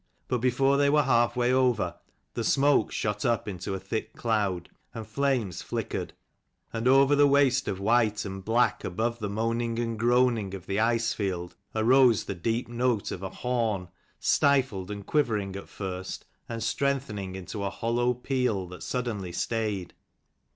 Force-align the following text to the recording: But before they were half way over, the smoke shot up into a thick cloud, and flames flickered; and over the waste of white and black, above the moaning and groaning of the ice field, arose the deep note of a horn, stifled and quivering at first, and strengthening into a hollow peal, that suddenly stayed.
But 0.27 0.39
before 0.39 0.77
they 0.77 0.89
were 0.89 1.03
half 1.03 1.35
way 1.35 1.53
over, 1.53 1.93
the 2.33 2.43
smoke 2.43 2.91
shot 2.91 3.23
up 3.23 3.47
into 3.47 3.75
a 3.75 3.79
thick 3.79 4.13
cloud, 4.15 4.67
and 4.95 5.05
flames 5.05 5.61
flickered; 5.61 6.13
and 6.73 6.87
over 6.87 7.15
the 7.15 7.27
waste 7.27 7.67
of 7.67 7.79
white 7.79 8.25
and 8.25 8.43
black, 8.43 8.83
above 8.83 9.19
the 9.19 9.29
moaning 9.29 9.77
and 9.77 9.99
groaning 9.99 10.55
of 10.55 10.65
the 10.65 10.79
ice 10.79 11.13
field, 11.13 11.55
arose 11.75 12.23
the 12.23 12.33
deep 12.33 12.67
note 12.67 13.11
of 13.11 13.21
a 13.21 13.29
horn, 13.29 13.89
stifled 14.19 14.89
and 14.89 15.05
quivering 15.05 15.55
at 15.55 15.69
first, 15.69 16.25
and 16.49 16.63
strengthening 16.63 17.35
into 17.35 17.63
a 17.63 17.69
hollow 17.69 18.15
peal, 18.15 18.65
that 18.69 18.81
suddenly 18.81 19.31
stayed. 19.31 19.93